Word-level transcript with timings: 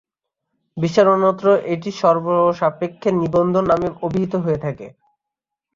বিশ্বের 0.77 1.07
অন্যত্র 1.07 1.45
এটি 1.73 1.89
"শর্তসাপেক্ষে 1.93 3.09
নিবন্ধন" 3.21 3.63
নামে 3.71 3.87
অভিহিত 4.01 4.33
হয়ে 4.43 4.59
থাকে। 4.65 4.87